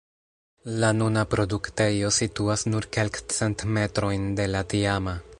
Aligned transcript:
La 0.83 0.87
nuna 0.99 1.25
produktejo 1.33 2.09
situas 2.17 2.63
nur 2.75 2.87
kelkcent 2.97 3.65
metrojn 3.77 4.25
de 4.41 4.49
la 4.55 4.63
tiama. 4.73 5.15